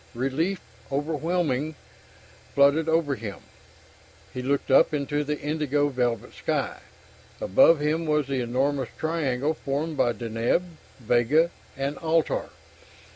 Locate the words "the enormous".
8.25-8.89